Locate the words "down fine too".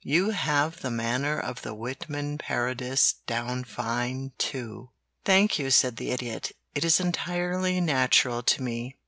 3.27-4.89